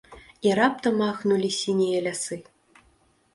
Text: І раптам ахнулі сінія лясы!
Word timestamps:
І 0.47 0.53
раптам 0.59 0.97
ахнулі 1.09 1.51
сінія 1.59 2.01
лясы! 2.07 2.39